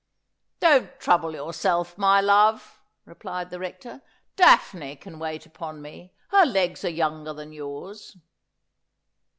'Don't 0.59 0.99
trouble 0.99 1.35
yourself, 1.35 1.95
my 1.95 2.19
love,' 2.19 2.81
replied 3.05 3.51
the 3.51 3.59
Rector' 3.59 4.01
Daphne 4.35 4.95
can 4.95 5.19
wait 5.19 5.45
upon 5.45 5.79
me. 5.79 6.11
Her 6.29 6.43
legs 6.43 6.83
are 6.83 6.89
younger 6.89 7.33
than 7.33 7.53
yours.' 7.53 8.17